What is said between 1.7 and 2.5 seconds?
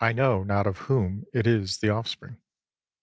the offspring.